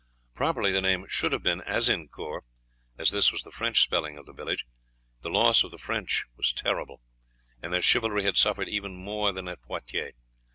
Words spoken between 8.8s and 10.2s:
more than at Poitiers.